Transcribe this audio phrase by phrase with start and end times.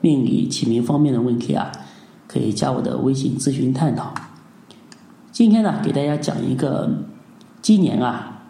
[0.00, 1.70] 命理、起名方面的问题啊，
[2.26, 4.12] 可以加我的微信咨询探讨。
[5.30, 6.90] 今天呢，给大家讲一个
[7.62, 8.42] 今年啊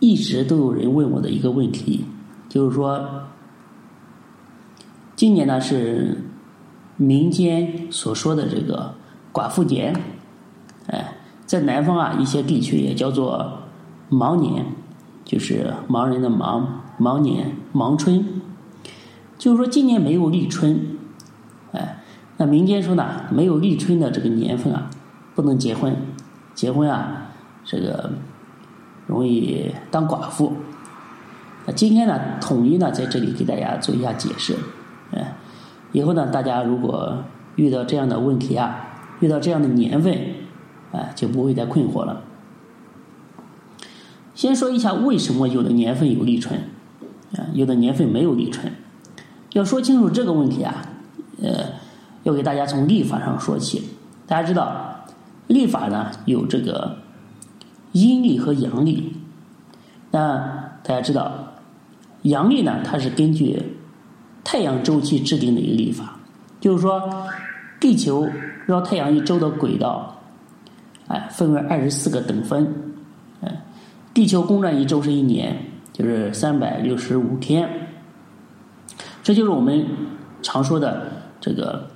[0.00, 2.04] 一直都有人问我的一个问题，
[2.48, 3.24] 就是说
[5.16, 6.24] 今年呢是
[6.96, 8.94] 民间所说的这个
[9.32, 9.94] 寡妇年。
[10.88, 11.14] 哎，
[11.46, 13.58] 在南方啊，一些地区也叫做
[14.10, 14.66] 盲年，
[15.24, 16.64] 就是盲人的盲，
[16.98, 18.31] 盲年，盲春。
[19.42, 20.98] 就是说，今年没有立春，
[21.72, 22.00] 哎，
[22.36, 24.88] 那民间说呢，没有立春的这个年份啊，
[25.34, 25.96] 不能结婚，
[26.54, 27.32] 结婚啊，
[27.64, 28.12] 这个
[29.08, 30.52] 容易当寡妇。
[31.66, 34.54] 那今天呢，统一呢，在这里给大家做一下解释，
[35.10, 35.34] 哎，
[35.90, 37.24] 以后呢，大家如果
[37.56, 40.16] 遇到这样的问题啊，遇到这样的年份。
[40.92, 42.22] 哎，就不会再困惑了。
[44.36, 46.60] 先说一下为什么有的年份有立春，
[47.32, 48.72] 啊，有的年份没有立春。
[49.52, 50.86] 要说清楚这个问题啊，
[51.42, 51.66] 呃，
[52.22, 53.82] 要给大家从历法上说起。
[54.26, 55.04] 大家知道，
[55.46, 56.96] 历法呢有这个
[57.92, 59.14] 阴历和阳历。
[60.10, 60.38] 那
[60.82, 61.32] 大家知道，
[62.22, 63.60] 阳历呢，它是根据
[64.44, 66.16] 太阳周期制定的一个历法，
[66.60, 67.02] 就是说，
[67.80, 68.28] 地球
[68.66, 70.08] 绕太阳一周的轨道。
[71.08, 72.66] 哎，分为二十四个等分，
[73.42, 73.62] 哎，
[74.14, 75.54] 地球公转一周是一年，
[75.92, 77.68] 就是三百六十五天，
[79.22, 79.86] 这就是我们
[80.42, 81.88] 常说的这个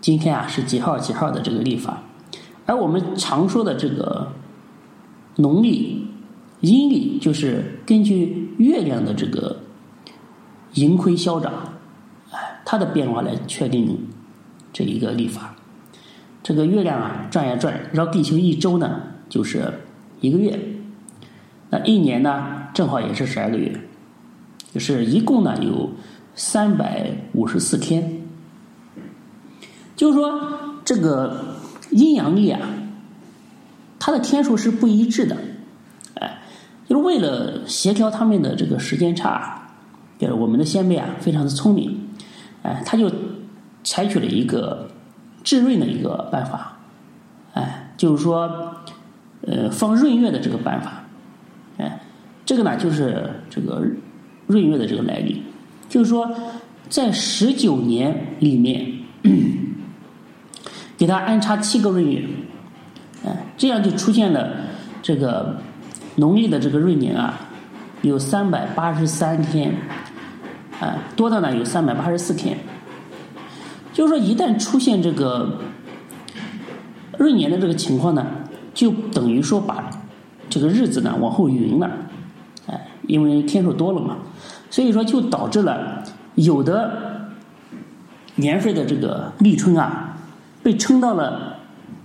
[0.00, 2.02] 今天啊是几号几号的这个历法，
[2.64, 4.32] 而我们常说的这个
[5.36, 6.06] 农历、
[6.60, 9.60] 阴历，就是根据月亮的这个
[10.74, 11.52] 盈亏消长，
[12.30, 14.06] 哎，它的变化来确定
[14.72, 15.54] 这一个历法。
[16.42, 19.80] 这个月亮啊转呀转，绕地球一周呢就是
[20.22, 20.58] 一个月，
[21.68, 23.78] 那一年呢正好也是十二个月，
[24.72, 25.90] 就是一共呢有
[26.34, 28.22] 三百五十四天。
[29.96, 30.40] 就是说
[30.84, 31.56] 这个
[31.90, 32.60] 阴阳历啊，
[33.98, 35.36] 它的天数是不一致的，
[36.14, 36.42] 哎，
[36.88, 39.68] 就是为了协调他们的这个时间差，
[40.18, 42.08] 就是我们的先辈啊非常的聪明，
[42.62, 43.10] 哎，他就
[43.84, 44.88] 采取了一个。
[45.42, 46.76] 制闰的一个办法，
[47.54, 48.74] 哎，就是说，
[49.40, 51.02] 呃，放闰月的这个办法，
[51.78, 51.98] 哎，
[52.44, 53.82] 这个呢就是这个
[54.48, 55.42] 闰月的这个来历，
[55.90, 56.30] 就是说，
[56.88, 58.90] 在十九年里面，
[60.96, 62.22] 给他安插七个闰月，
[63.26, 64.50] 哎，这样就出现了
[65.02, 65.58] 这个
[66.14, 67.40] 农历的这个闰年啊，
[68.02, 69.74] 有三百八十三天，
[70.78, 72.56] 啊，多的呢有三百八十四天。
[73.92, 75.58] 就是说，一旦出现这个
[77.18, 78.24] 闰年的这个情况呢，
[78.72, 79.90] 就等于说把
[80.48, 81.90] 这个日子呢往后匀了，
[82.68, 84.18] 哎，因为天数多了嘛，
[84.70, 86.02] 所以说就导致了
[86.36, 87.28] 有的
[88.36, 90.16] 年份的这个立春啊，
[90.62, 91.56] 被撑到了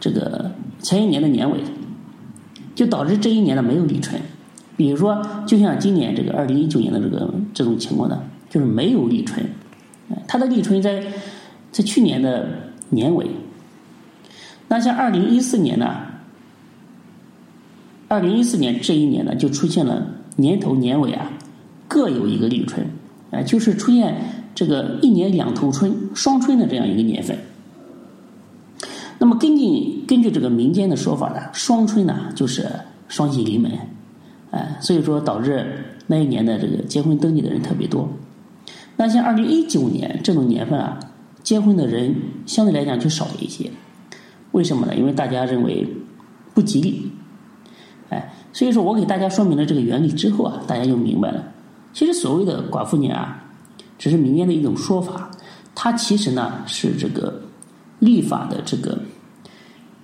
[0.00, 0.50] 这个
[0.80, 1.60] 前一年的年尾，
[2.74, 4.20] 就导致这一年呢没有立春。
[4.76, 9.46] 比如说，就像今年这个二零一九年的这个这种情况呢，就是没有立春，
[10.26, 11.04] 它的立春在。
[11.72, 12.48] 在去年的
[12.88, 13.26] 年尾，
[14.68, 15.94] 那像二零一四年呢？
[18.08, 20.06] 二零一四年这一年呢，就出现了
[20.36, 21.30] 年头年尾啊，
[21.96, 22.86] 各有一个立春，
[23.30, 24.14] 啊，就是出现
[24.54, 27.38] 这个一年两头春、双春的这样一个年份。
[29.18, 32.68] 那么根据根据这个民间的说法呢，双春呢就是
[33.08, 33.72] 双喜临门，
[34.50, 35.64] 哎，所以说导致
[36.06, 38.06] 那一年的这个结婚登记的人特别多。
[38.98, 41.00] 那像二零一九年这种年份啊。
[41.42, 42.12] 结婚的人
[42.44, 43.70] 相对来讲就少了一些，
[44.50, 44.96] 为什么呢？
[44.96, 45.86] 因为大家认为
[46.52, 47.12] 不吉利，
[48.08, 51.44] 哎，所以说我给大家说明了这个原理之后啊，大家就明白了。
[51.96, 53.42] 其实所谓的寡妇年啊，
[53.96, 55.30] 只是民间的一种说法，
[55.74, 57.40] 它其实呢是这个
[58.00, 58.98] 历法的这个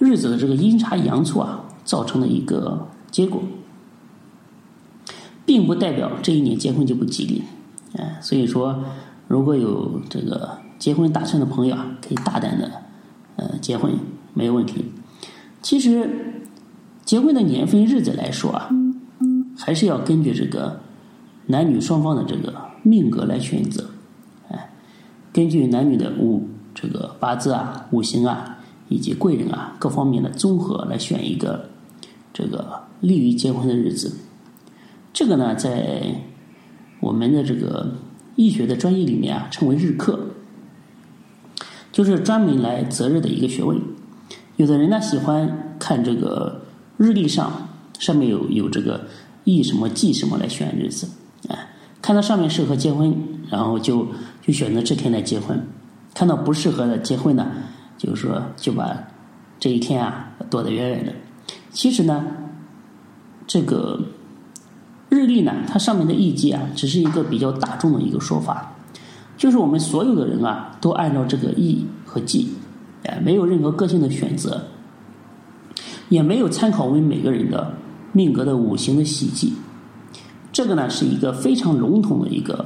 [0.00, 3.40] 日子的这个阴差阳错啊造成的一个结果，
[5.44, 7.44] 并不代表这一年结婚就不吉利，
[7.96, 8.82] 哎，所以说
[9.28, 10.58] 如果有这个。
[10.78, 12.70] 结婚打算的朋友啊，可以大胆的
[13.36, 13.90] 呃结婚，
[14.34, 14.84] 没有问题。
[15.62, 16.44] 其实
[17.02, 18.68] 结婚的年份日子来说啊，
[19.56, 20.82] 还是要根据这个
[21.46, 23.90] 男女双方的这个命格来选择。
[24.48, 24.70] 哎，
[25.32, 28.58] 根据男女的五这个八字啊、五行啊
[28.88, 31.70] 以及贵人啊各方面的综合来选一个
[32.32, 34.16] 这个利于结婚的日子。
[35.12, 36.22] 这个呢，在
[37.00, 37.94] 我们的这个
[38.34, 40.18] 易学的专业里面啊，称为日课，
[41.90, 43.80] 就是专门来择日的一个学问。
[44.56, 46.62] 有的人呢喜欢看这个
[46.96, 47.68] 日历上
[47.98, 49.06] 上面有有这个
[49.44, 51.08] 易什么忌什么来选日子，
[52.06, 53.12] 看到上面适合结婚，
[53.50, 54.06] 然后就
[54.40, 55.58] 就选择这天来结婚；
[56.14, 57.48] 看到不适合的结婚呢，
[57.98, 58.96] 就是说就把
[59.58, 61.12] 这一天啊躲得远远的。
[61.72, 62.24] 其实呢，
[63.44, 64.00] 这个。
[65.08, 68.72] 日历呢，它上面的易记啊，只是一个比较大众的一个说法，
[69.36, 72.52] 就是我们所有的人啊，都按照这个易和记，
[73.04, 74.66] 哎，没有任何个性的选择，
[76.08, 77.74] 也没有参考我们每个人的
[78.12, 79.54] 命格的五行的喜忌，
[80.56, 82.64] 这个呢是一个非常笼统的一个，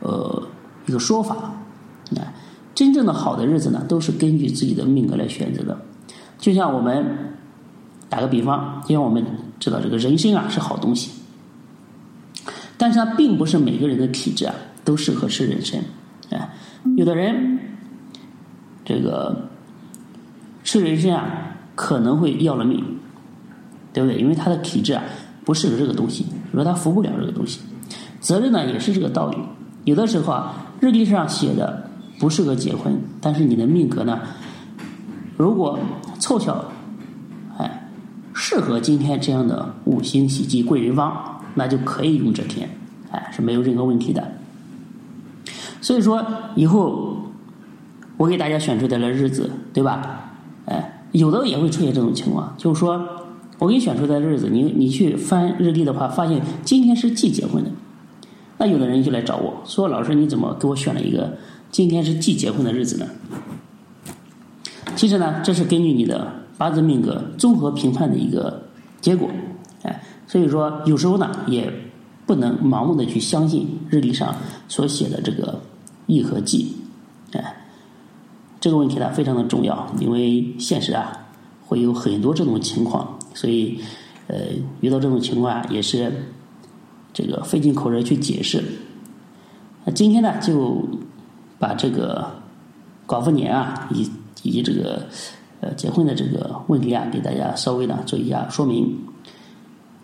[0.00, 0.42] 呃，
[0.86, 1.36] 一个说法，
[2.16, 2.34] 啊，
[2.74, 5.78] 真正的好的日子呢，都是根据自己的命格来选择的，
[6.38, 7.34] 就像我们。
[8.08, 9.24] 打个比方，因为我们
[9.58, 11.10] 知道这个人参啊是好东西，
[12.78, 14.54] 但是它并不是每个人的体质啊
[14.84, 15.80] 都适合吃人参，
[16.30, 16.54] 啊，
[16.96, 17.58] 有的人
[18.84, 19.48] 这个
[20.62, 22.84] 吃人参啊可能会要了命，
[23.92, 24.20] 对不对？
[24.20, 25.02] 因为他的体质啊
[25.46, 27.60] 不适合这个东西，说他服不了这个东西。
[28.20, 29.38] 责任呢也是这个道理，
[29.84, 31.88] 有的时候啊日历上写的
[32.18, 34.20] 不适合结婚，但是你的命格呢，
[35.38, 35.78] 如果
[36.18, 36.62] 凑巧。
[37.58, 37.88] 哎
[38.38, 42.68] 适合今天这样的五星喜忌贵人方，那就可以用这天，
[43.10, 44.32] 哎，是没有任何问题的。
[45.80, 46.22] 所以说，
[46.54, 47.16] 以后
[48.18, 50.32] 我给大家选出来的日子，对吧？
[50.66, 53.08] 哎，有的也会出现这种情况，就是说
[53.58, 57.70] 我给你选出的日子，你你去翻日历的话，发现今天是忌结婚的，
[58.58, 61.36] 那有的人就来找我说：“老师，你怎么给我选了一个
[61.70, 63.06] 今天是忌结婚的日子呢？”
[64.96, 66.44] 其实呢，这是根据你的。
[66.58, 68.62] 八字命格综合评判的一个
[69.02, 69.28] 结果，
[69.82, 71.70] 哎，所以说有时候呢，也
[72.24, 74.34] 不能盲目的去相信日历上
[74.66, 75.60] 所写的这个
[76.06, 76.74] 易和忌，
[77.32, 77.66] 哎，
[78.58, 81.26] 这个问题呢非常的重要，因为现实啊
[81.66, 83.78] 会有很多这种情况，所以
[84.26, 84.36] 呃
[84.80, 86.10] 遇到这种情况也是
[87.12, 88.64] 这个费尽口舌去解释。
[89.84, 90.84] 那今天呢就
[91.60, 92.26] 把这个
[93.06, 94.10] 寡妇年啊以
[94.42, 95.02] 以及这个。
[95.62, 98.94] 呃，结婚的这个问题啊，给大家稍微呢做一下说明。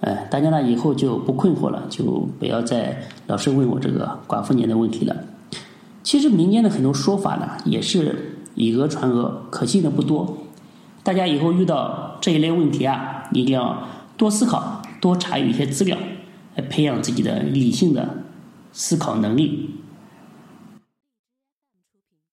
[0.00, 5.14] 呃，大家呢以后就不困惑了，就不要再老是问我这个寡妇年的问题了。
[6.02, 10.34] 其实民间的很多说法呢，也是以讹传讹，可信的不多。
[11.02, 13.86] 大家以后遇到这一类问题啊，一定要
[14.16, 15.98] 多思考，多查阅一些资料，
[16.54, 18.24] 来培养自己的理性的
[18.72, 19.68] 思考能力。